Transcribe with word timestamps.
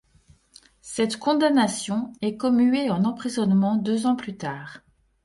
Cette 0.81 1.17
condamnation 1.19 2.11
est 2.23 2.35
commuée 2.35 2.89
en 2.89 3.03
emprisonnement 3.03 3.75
deux 3.75 4.07
ans 4.07 4.15
plus 4.15 4.35
tard. 4.35 4.81